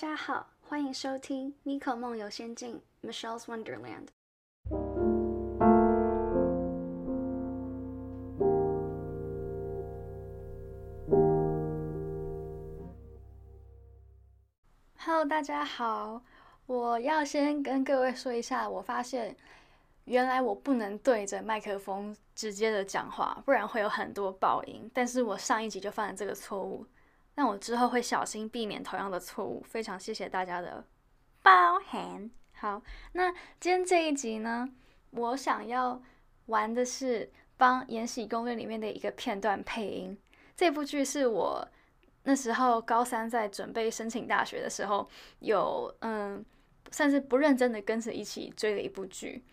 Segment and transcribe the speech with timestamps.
[0.00, 4.06] 大家好，欢迎收听《妮可梦游仙境》（Michelle's Wonderland）。
[14.98, 16.22] Hello，大家好，
[16.66, 19.36] 我要先跟各位说一下，我发现
[20.04, 24.88] 原来我不能对着麦克风直接的讲话，不然会有很多爆音。
[24.94, 26.86] 但是我上一集就犯了这个错误。
[27.38, 30.84] 那我之后会小心避免同样的错误，非常谢谢大家的
[31.40, 32.28] 包涵。
[32.54, 34.68] 好，那今天这一集呢，
[35.12, 36.02] 我想要
[36.46, 40.18] 玩的是帮《延禧攻略》里面的一个片段配音。
[40.56, 41.68] 这部剧是我
[42.24, 46.44] 那时候高三在准备申请大学的时候，有嗯，
[46.90, 49.44] 算是不认真的跟着一起追的一部剧。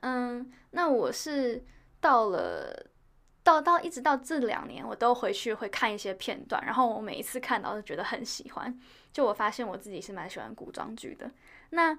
[0.00, 1.64] 嗯，那我是
[1.98, 2.87] 到了。
[3.48, 8.78] 到到一直到这两年，我都回去会看一些片段，然后我每一次看到都觉得很喜欢。
[9.10, 11.30] 就我发现我自己是蛮喜欢古装剧的。
[11.70, 11.98] 那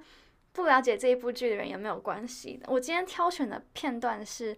[0.54, 2.62] 不了解这一部剧的人也没有关系。
[2.68, 4.56] 我今天挑选的片段是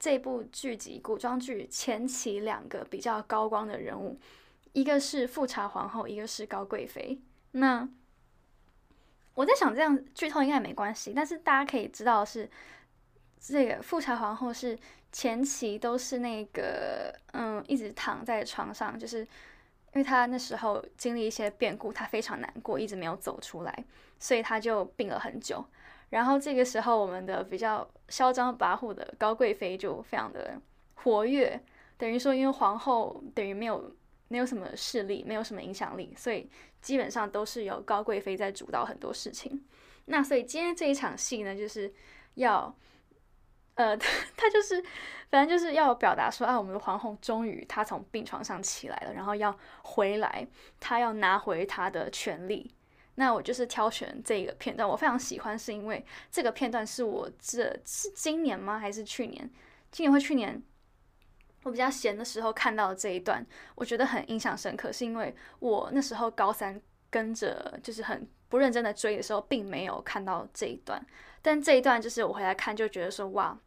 [0.00, 4.18] 这部剧集古装剧前期两个比较高光的人物，
[4.72, 7.20] 一个是富察皇后，一个是高贵妃。
[7.50, 7.86] 那
[9.34, 12.48] 我在想，这样剧透应该也没关系，但是大家可以知道是
[13.38, 14.78] 这个富察皇后是。
[15.12, 19.26] 前期都是那个，嗯，一直躺在床上，就是因
[19.96, 23.84] 为他那时候经历一些变故，他非常难过，一直没有走出来，
[24.18, 25.62] 所以他就病了很久。
[26.08, 30.58] 然后这个时候，我们的比较嚣张跋扈的高贵妃就非常的
[30.94, 31.62] 活跃，
[31.98, 33.94] 等于说，因为皇后等于没有
[34.28, 36.48] 没有什么势力，没有什么影响力，所以
[36.80, 39.62] 基本上都是由高贵妃在主导很多事情。
[40.06, 41.92] 那所以今天这一场戏呢，就是
[42.36, 42.74] 要。
[43.74, 43.96] 呃，
[44.36, 44.82] 他就是，
[45.30, 50.46] 反正就是要表达说啊，我们的皇后终于她从病床上起来了，然后要回来，
[50.78, 52.74] 她要拿回她的权利。
[53.14, 58.78] 那我就是挑选这个片段，我非常喜欢，是因为这个片段是我这是今年吗？
[58.78, 59.50] 还是去年？
[59.90, 60.62] 今年或去年，
[61.62, 66.80] 我比较闲的时候看到的这一段，我觉得很印象深刻，是因为我那时候高三
[67.10, 71.04] 跟着就是很不认真的追的时候，并没有看到这一段。
[71.42, 73.58] 但这一段就是我回来看就觉得说哇，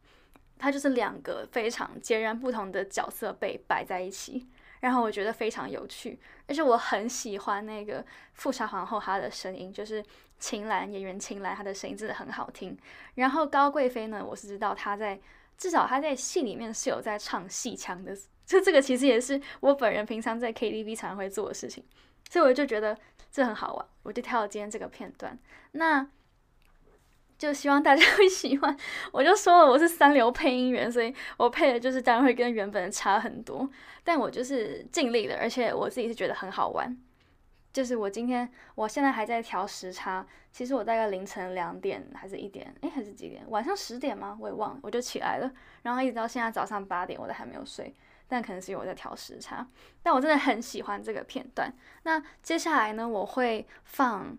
[0.58, 4.48] 它就是两个非常截然不同的角色被摆在一起，
[4.80, 10.02] 然后我觉得非常有趣，而且我很喜欢那个富察皇后她的声音，就是
[10.38, 12.74] 秦岚演员秦岚她的声音真的很好听。
[13.16, 15.20] 然后高贵妃呢，我是知道她在
[15.58, 18.16] 至少她在戏里面是有在唱戏腔的，
[18.46, 21.84] 就这个其实也是我本人平常在 KTV 常会做的事情，
[22.30, 22.96] 所以我就觉得
[23.30, 25.38] 这很好玩，我就挑了今天这个片段。
[25.72, 26.08] 那。
[27.38, 28.76] 就希望大家 会喜欢，
[29.12, 33.68] 我就说了我是三流配音员，所以我配的就是当然会跟原本的差很多，
[34.02, 36.96] 但我就是尽力了，而且我自己是觉得很好玩。
[37.74, 43.44] 就是我今天，我现在还在调时差，其实我大概凌晨两点还是一点，哎还是几点？
[43.50, 44.34] 晚上十点吗？
[44.40, 45.52] 我也忘了，我就起来了，
[45.82, 47.94] 然后一直到现在早上八点我都还没有睡，
[48.26, 49.68] 但可能是因为我在调时差。
[50.02, 51.70] 但我真的很喜欢这个片段。
[52.04, 54.34] 那接下来呢，我会放，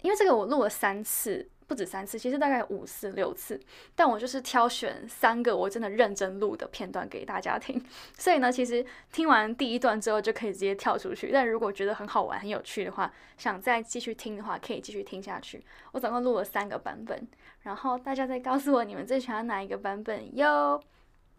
[0.00, 1.48] 因为这个我录了三次。
[1.72, 3.58] 不止三次，其实大概五次六次，
[3.96, 7.82] 但我就是挑选三个我真的认真录的片段给大家听。
[8.18, 11.30] 所以呢，其实听完第一段之后就可以直接跳出去。
[11.32, 15.64] 但如果觉得很好玩、很有趣的话，想再继续听的话，可以继续听下去。
[15.92, 17.26] 我总共录了三个版本，
[17.62, 20.78] 然后大家再告诉我你们最喜欢哪一个版本哟。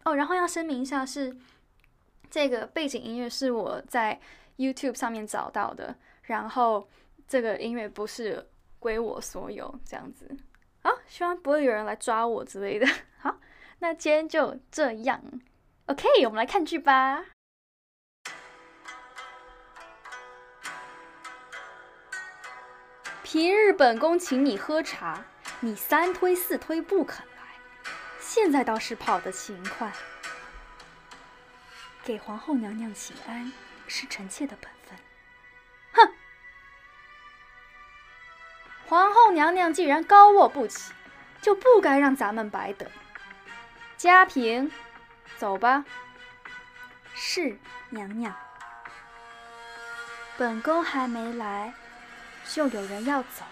[0.02, 1.32] 哦，然后要声明一下，是
[2.28, 4.18] 这个背景音乐是我在
[4.56, 6.88] YouTube 上面找到的，然后
[7.28, 8.44] 这个音乐不是。
[8.84, 10.36] 归我所有，这样子
[10.82, 12.86] 好，希望不会有人来抓我之类的。
[13.16, 13.40] 好，
[13.78, 15.22] 那今天就这样。
[15.86, 17.24] OK，我们来看剧吧。
[23.22, 25.24] 平日本宫请你喝茶，
[25.60, 27.42] 你三推四推不肯来，
[28.20, 29.90] 现在倒是跑得勤快。
[32.02, 33.50] 给皇后娘娘请安
[33.88, 34.83] 是臣妾的本分。
[38.88, 40.92] 皇后娘娘既然高卧不起，
[41.40, 42.88] 就不该让咱们白等。
[43.96, 44.70] 嘉平，
[45.36, 45.84] 走吧。
[47.14, 47.58] 是
[47.90, 48.34] 娘娘。
[50.36, 51.72] 本宫还没来，
[52.46, 53.44] 就有人要走，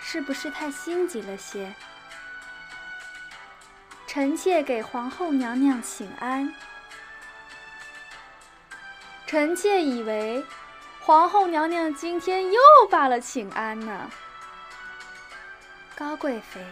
[0.00, 1.74] 是不是太心急了些？
[4.06, 6.54] 臣妾给皇后娘娘请安。
[9.26, 10.44] 臣妾以为
[11.02, 12.60] 皇后娘娘今天又
[12.90, 14.10] 罢了请安呢。
[15.96, 16.62] 高贵妃，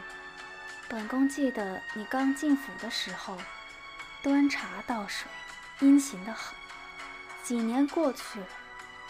[0.87, 3.39] 本宫记得你刚进府的时候，
[4.23, 5.27] 端茶倒水，
[5.81, 6.55] 殷勤的很。
[7.43, 8.47] 几年过去了，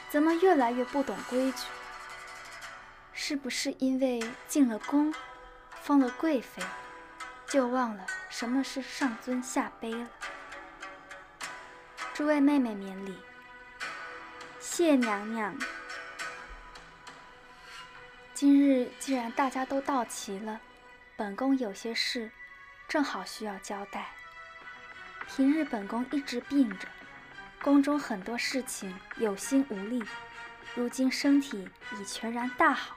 [0.08, 1.66] 怎么越来越不懂规矩？
[3.12, 5.12] 是不是因为进了宫，
[5.82, 6.62] 封了贵妃，
[7.48, 10.08] 就忘了什么是上尊下卑了？
[12.14, 13.18] 诸位妹妹免礼，
[14.70, 15.56] 谢娘娘。
[18.34, 20.60] 今日既然大家都到齐了，
[21.16, 22.30] 本宫有些事，
[22.86, 24.10] 正好需要交代。
[25.26, 26.86] 平日本宫一直病着，
[27.62, 30.04] 宫中很多事情有心无力，
[30.74, 31.68] 如今身体
[31.98, 32.96] 已全然大好，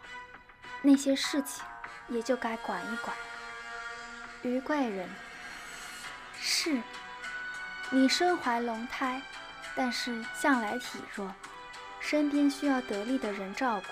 [0.81, 1.63] 那些事情
[2.09, 3.15] 也就该管一管。
[4.43, 5.09] 于贵人，
[6.37, 6.81] 是。
[7.89, 9.21] 你身怀龙胎，
[9.73, 11.33] 但是向来体弱，
[12.01, 13.87] 身边需要得力的人照顾。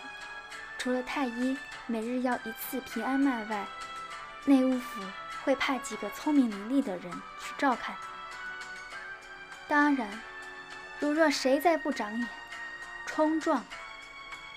[0.77, 1.57] 除了太医
[1.87, 3.65] 每日要一次平安脉外，
[4.45, 5.01] 内务府
[5.43, 7.95] 会派几个聪明伶俐的人去照看。
[9.67, 10.09] 当然，
[10.99, 12.27] 如若谁再不长眼、
[13.05, 13.63] 冲撞，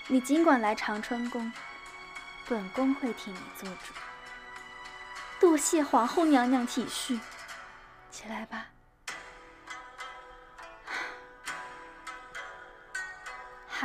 [0.07, 1.51] 你尽管来长春宫，
[2.47, 3.93] 本宫会替你做主。
[5.39, 7.19] 多谢皇后娘娘体恤，
[8.09, 8.72] 起来吧。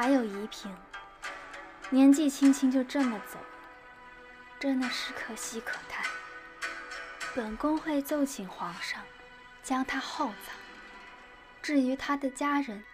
[0.00, 0.70] 还有怡嫔，
[1.90, 3.36] 年纪轻轻就这么走，
[4.60, 6.06] 真的是可惜可叹。
[7.34, 9.02] 本宫会奏请皇上，
[9.60, 10.54] 将她厚葬。
[11.60, 12.84] 至于她的家人，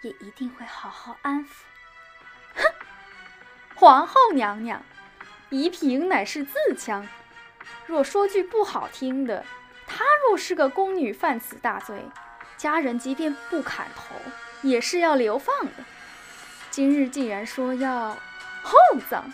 [0.00, 1.50] 也一定会好好安抚。
[2.54, 2.62] 哼，
[3.74, 4.82] 皇后娘娘，
[5.50, 7.06] 怡嫔乃是自强。
[7.84, 9.44] 若说句不好听的，
[9.86, 12.02] 她若是个宫女，犯此大罪，
[12.56, 14.14] 家人即便不砍头，
[14.62, 15.84] 也是要流放的。
[16.76, 18.10] 今日竟然说要
[18.62, 18.76] 厚
[19.08, 19.32] 葬，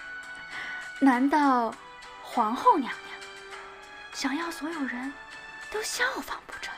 [0.98, 1.74] 难道
[2.22, 3.20] 皇后娘娘
[4.14, 5.12] 想要所有人
[5.70, 6.74] 都效仿不成？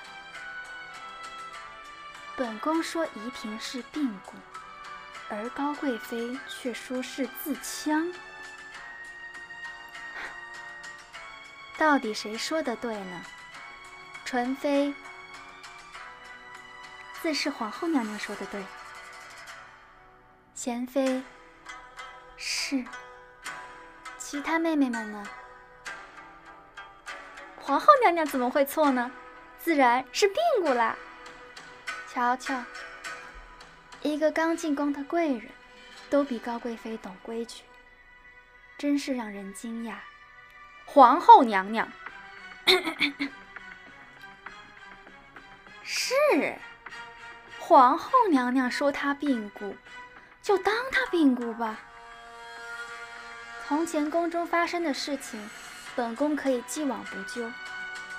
[2.36, 4.32] 本宫说怡嫔是病故，
[5.28, 8.12] 而高贵妃却说是自戕，
[11.78, 13.22] 到底谁说的对呢？
[14.24, 14.92] 纯妃
[17.22, 18.60] 自是皇后娘娘说的对。
[20.62, 21.22] 贤妃
[22.36, 22.84] 是，
[24.18, 25.26] 其他妹妹们呢？
[27.56, 29.10] 皇后娘娘怎么会错呢？
[29.58, 30.94] 自然是病故啦。
[32.08, 32.62] 瞧瞧，
[34.02, 35.48] 一个刚进宫的贵人，
[36.10, 37.62] 都比高贵妃懂规矩，
[38.76, 39.94] 真是让人惊讶。
[40.84, 41.90] 皇后娘娘，
[45.82, 46.14] 是，
[47.58, 49.74] 皇后娘娘说她病故。
[50.50, 51.78] 就当他病故吧。
[53.68, 55.48] 从前宫中发生的事情，
[55.94, 57.48] 本宫可以既往不咎；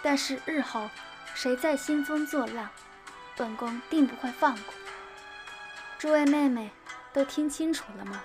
[0.01, 0.89] 但是日后
[1.35, 2.69] 谁再兴风作浪，
[3.35, 4.73] 本宫定不会放过。
[5.99, 6.71] 诸位妹妹，
[7.11, 8.23] 都听清楚了吗？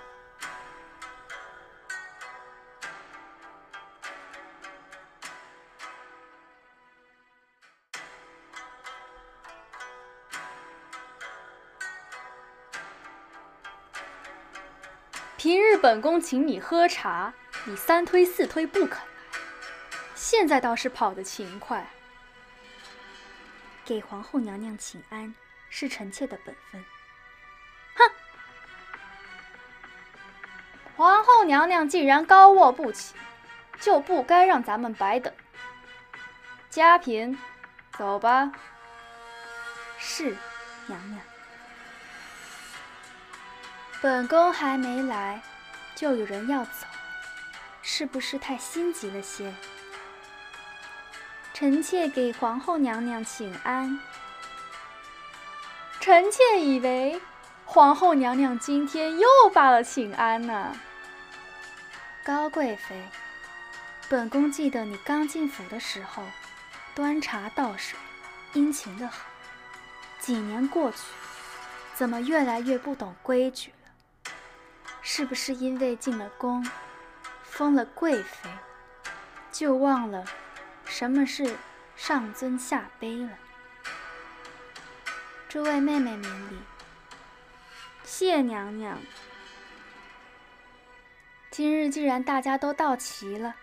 [15.47, 17.33] 平日本宫请你喝茶，
[17.63, 19.05] 你三推四推不肯来，
[20.13, 21.87] 现在倒是跑得勤快。
[23.85, 25.33] 给皇后娘娘请安
[25.69, 26.83] 是臣妾的本分。
[27.95, 28.11] 哼！
[30.97, 33.15] 皇后娘娘既然高卧不起，
[33.79, 35.33] 就不该让咱们白等。
[36.69, 37.37] 嘉嫔，
[37.97, 38.51] 走吧。
[39.97, 40.35] 是，
[40.87, 41.21] 娘娘。
[43.99, 45.41] 本宫还没来，
[45.95, 46.85] 就有人要走，
[47.81, 49.51] 是不是太心急了些？
[51.51, 53.99] 臣妾给皇后娘娘请安。
[55.99, 57.19] 臣妾以为
[57.65, 60.77] 皇后娘娘今天又发了请安呢。
[62.23, 63.01] 高贵妃，
[64.07, 66.21] 本宫记得你刚进府的时候，
[66.93, 67.97] 端茶倒水，
[68.53, 69.19] 殷勤的很。
[70.19, 70.97] 几年过去，
[71.95, 73.86] 怎么越来越不懂规矩了？
[75.09, 76.69] 是不是因为进了宫，
[77.41, 78.49] 封了贵妃，
[79.53, 80.25] 就忘了
[80.83, 81.55] 什么是
[81.95, 83.37] 上尊下卑了？
[85.47, 86.59] 诸位妹妹免礼，
[88.03, 88.99] 谢娘娘。
[91.51, 93.55] 今日既然大家都到齐了，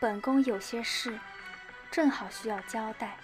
[0.00, 1.20] 本宫有些事，
[1.92, 3.16] 正好需要交代。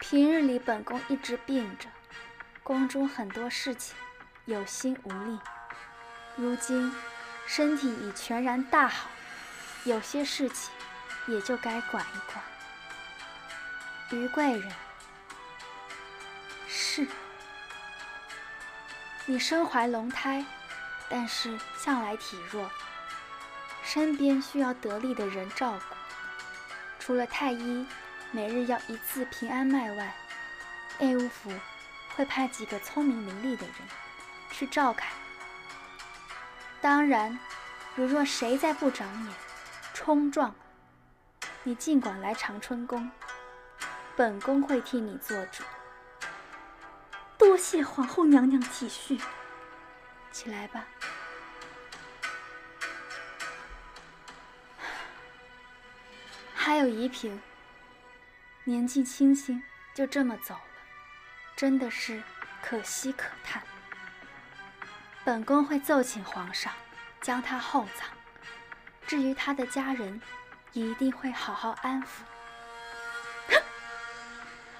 [0.00, 1.90] 平日里本宫一直病着，
[2.62, 3.94] 宫中很多事情
[4.46, 5.38] 有心无力。
[6.36, 6.94] 如今
[7.46, 9.08] 身体已全然大好，
[9.84, 10.72] 有些事情
[11.26, 12.44] 也就该管一管。
[14.10, 14.72] 于贵人，
[16.68, 17.06] 是。
[19.26, 20.44] 你身怀龙胎，
[21.08, 22.70] 但是向来体弱，
[23.82, 25.94] 身边需要得力的人照顾。
[26.98, 27.86] 除了太医
[28.30, 30.14] 每日要一次平安脉外，
[30.98, 31.52] 内务府
[32.16, 33.74] 会派几个聪明伶俐的人
[34.50, 35.08] 去照看。
[36.82, 37.38] 当然，
[37.94, 39.32] 如若谁再不长眼，
[39.94, 40.52] 冲撞，
[41.62, 43.08] 你尽管来长春宫，
[44.16, 45.62] 本宫会替你做主。
[47.38, 49.20] 多谢皇后娘娘体恤，
[50.32, 50.84] 起来吧。
[56.52, 57.38] 还有怡嫔，
[58.64, 59.62] 年纪轻轻
[59.94, 60.60] 就这么走了，
[61.54, 62.20] 真的是
[62.60, 63.62] 可惜可叹。
[65.24, 66.72] 本宫会奏请皇上，
[67.20, 68.08] 将她厚葬。
[69.06, 70.20] 至于她的家人，
[70.72, 73.56] 一定会好好安抚。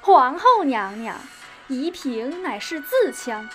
[0.01, 1.17] 皇后娘娘，
[1.69, 3.49] 怡嫔乃是自强，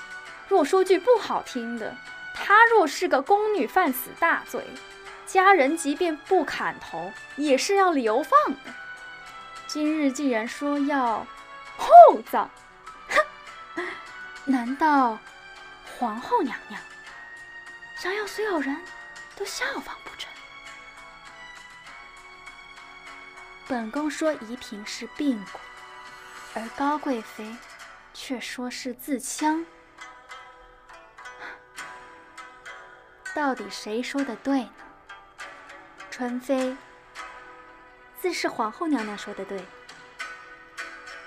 [0.48, 1.94] 若说句不好听的，
[2.34, 4.66] 她若是个宫女，犯死大罪。
[5.26, 8.74] 家人即便不砍头，也是要流放的。
[9.68, 11.28] 今日既然说要
[11.76, 12.50] 厚葬，
[13.76, 13.86] 哼，
[14.46, 15.18] 难道
[16.00, 16.80] 皇后娘娘
[17.96, 18.80] 想要所有人
[19.36, 20.32] 都效仿不成？
[23.68, 25.58] 本宫说怡嫔是病故，
[26.54, 27.56] 而高贵妃
[28.14, 29.66] 却说是自戕，
[33.34, 34.74] 到底谁说的对呢？
[36.12, 36.78] 纯妃，
[38.22, 39.66] 自是皇后娘娘说的对。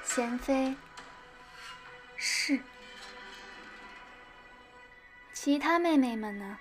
[0.04, 0.76] 贤妃，
[2.16, 2.60] 是。
[5.42, 6.58] 其他妹妹们呢？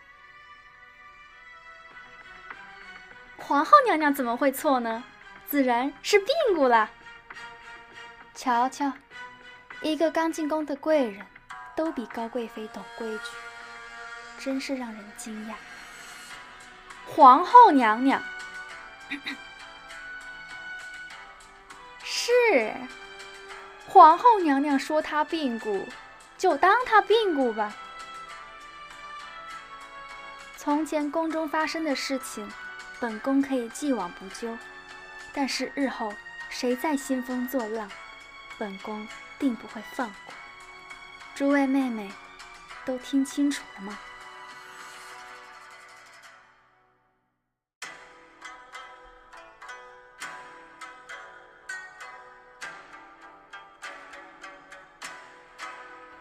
[3.35, 5.03] 皇后娘娘怎么会错呢？
[5.45, 6.89] 自然是病故了。
[8.33, 8.93] 瞧瞧，
[9.81, 11.27] 一个刚进宫的贵人，
[11.75, 13.23] 都比高贵妃懂规矩，
[14.39, 15.55] 真是让人惊讶。
[17.05, 18.23] 皇后娘娘，
[22.01, 22.73] 是
[23.89, 25.85] 皇后娘娘说她病故，
[26.37, 27.75] 就当她病故吧。
[30.69, 32.47] 从前宫中发生的事情，
[32.99, 34.55] 本宫可以既往不咎，
[35.33, 36.13] 但是日后
[36.47, 37.89] 谁再兴风作浪，
[38.59, 39.07] 本宫
[39.39, 40.33] 定不会放过。
[41.33, 42.11] 诸位妹妹，
[42.85, 43.97] 都听清楚了吗？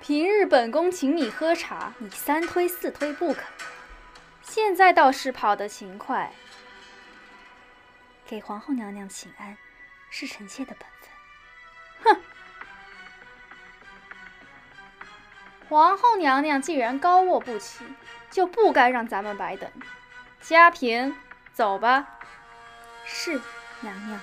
[0.01, 3.45] 平日本宫请你喝茶，你三推四推不肯，
[4.49, 6.33] 现在倒是跑得勤快。
[8.27, 9.57] 给皇后娘娘请安，
[10.11, 12.17] 是臣妾的本分。
[12.17, 12.23] 哼！
[15.69, 17.85] 皇后娘娘既然高卧不起，
[18.31, 19.71] 就不该让咱们白等。
[20.41, 21.15] 嘉嫔，
[21.53, 22.19] 走吧。
[23.05, 23.41] 是，
[23.81, 24.19] 娘娘。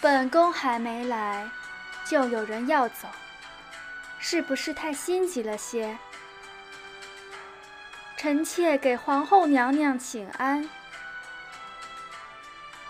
[0.00, 1.50] 本宫还没来，
[2.04, 3.08] 就有人要走。
[4.18, 5.96] 是不是太心急了些？
[8.22, 10.68] 臣妾给皇后娘娘请安。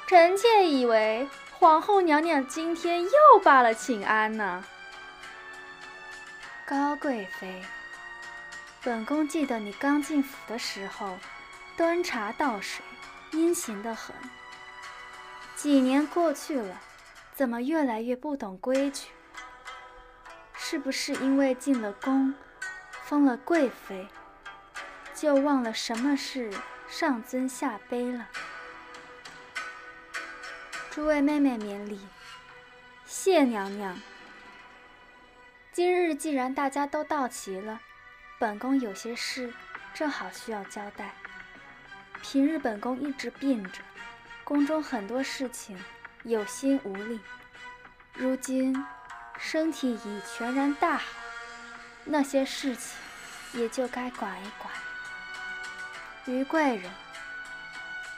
[0.08, 3.10] 臣妾以为皇后娘娘今天又
[3.44, 4.64] 罢了请安呢。
[6.66, 7.62] 高贵妃，
[8.82, 11.16] 本宫记得你刚进府的时候，
[11.76, 12.84] 端茶倒水，
[13.30, 14.12] 殷勤得很。
[15.54, 16.80] 几年过去了，
[17.36, 19.10] 怎么越来越不懂规矩？
[20.54, 22.34] 是不是因为进了宫，
[23.04, 24.08] 封了贵妃，
[25.20, 26.50] 就忘了什么是
[26.88, 28.26] 上尊下卑了？
[30.90, 32.00] 诸位妹妹免礼，
[33.04, 34.00] 谢娘娘。
[35.72, 37.82] 今日既然大家都到齐了，
[38.38, 39.52] 本宫有些事
[39.92, 41.14] 正好需要交代。
[42.22, 43.82] 平日本宫一直病着，
[44.42, 45.78] 宫中很多事情
[46.22, 47.20] 有心无力，
[48.14, 48.74] 如今。
[49.38, 51.04] 身体已全然大好，
[52.04, 52.98] 那些事情
[53.52, 54.70] 也就该管一管。
[56.30, 56.90] 于贵人，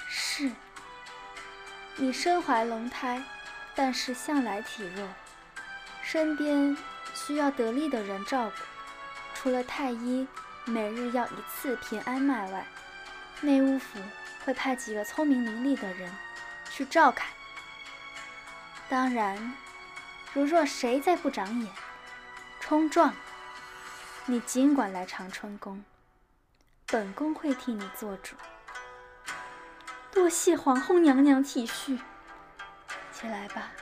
[0.08, 0.50] 是。
[1.96, 3.22] 你身怀龙胎，
[3.74, 5.08] 但是向来体弱，
[6.02, 6.76] 身边
[7.14, 8.56] 需要得力的人照顾。
[9.34, 10.26] 除了太医
[10.64, 12.66] 每日要一次平安脉外，
[13.40, 13.98] 内务府
[14.44, 16.14] 会派几个聪明伶俐的人
[16.70, 17.26] 去照看。
[18.88, 19.52] 当然。
[20.34, 21.70] 如若谁再不长眼，
[22.58, 23.14] 冲撞，
[24.24, 25.84] 你尽管来长春宫，
[26.92, 28.36] 本宫会替你做主。
[30.10, 31.98] 多谢皇后娘娘体恤，
[33.10, 33.72] 起来吧。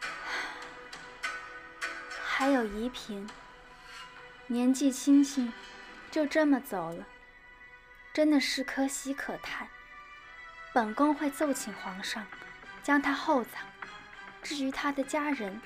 [2.24, 3.28] 还有怡嫔，
[4.46, 5.52] 年纪轻轻
[6.12, 7.04] 就这么走了，
[8.14, 9.66] 真的是可喜可叹。
[10.72, 12.24] 本宫会奏请皇上
[12.84, 13.54] 将她厚葬，
[14.44, 15.60] 至于她的家人，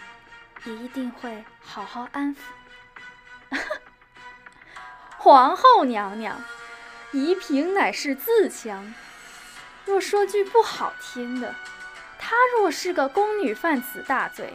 [0.64, 2.38] 也一定会好好安抚。
[5.22, 6.42] 皇后娘娘，
[7.12, 8.94] 宜嫔乃是自强，
[9.84, 11.54] 若说句不好听的，
[12.18, 14.54] 她若是个宫女犯此大罪。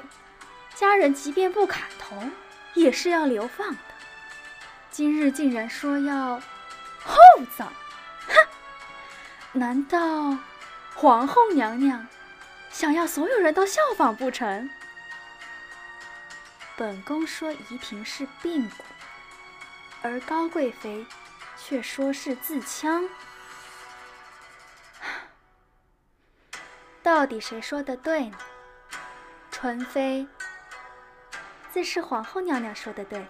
[0.73, 2.19] 家人即便不砍头，
[2.73, 3.77] 也是要流放的。
[4.89, 6.41] 今日竟然说要
[7.03, 7.15] 厚
[7.55, 7.71] 葬，
[8.27, 8.35] 哼！
[9.51, 10.35] 难道
[10.95, 12.07] 皇后娘娘
[12.71, 14.67] 想要所有人都效仿不成？
[16.75, 18.81] 本宫说宜嫔是病蛊，
[20.05, 21.03] 而高贵妃
[21.57, 23.09] 却说是自戕，
[27.01, 28.37] 到底谁说的对呢？
[29.49, 30.27] 纯妃。
[31.71, 33.25] 自是皇后娘娘说的对，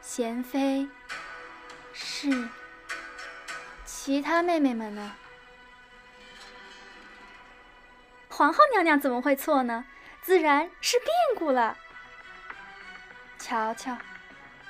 [0.00, 0.88] 贤妃
[1.92, 2.48] 是，
[3.84, 5.16] 其他妹妹们呢？
[8.28, 9.84] 皇后娘娘怎么会错呢？
[10.22, 11.76] 自然是病故了。
[13.38, 13.98] 瞧瞧，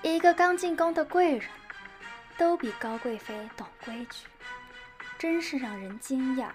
[0.02, 1.48] 一个刚进宫的贵人，
[2.36, 4.26] 都比高贵妃懂规矩，
[5.16, 6.48] 真是让人惊讶。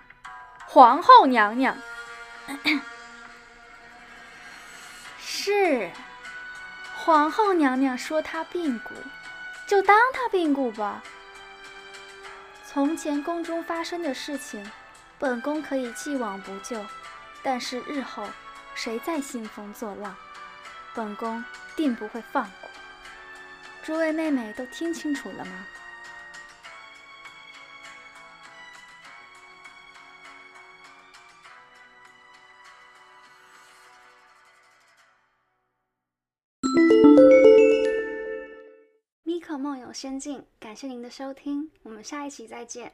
[0.66, 1.76] 皇后娘娘。
[5.18, 5.90] 是，
[6.98, 8.94] 皇后娘娘说她病故，
[9.66, 11.02] 就当她病故吧。
[12.66, 14.70] 从前宫中发生的事情，
[15.18, 16.86] 本宫可以既往不咎，
[17.42, 18.28] 但是日后
[18.76, 20.14] 谁再兴风作浪，
[20.94, 21.44] 本宫
[21.78, 22.67] 定不会放过。
[23.88, 25.66] 诸位妹妹都听清楚了吗？
[39.24, 42.92] 米可梦游仙境，感谢您的收听，我们下一期再见。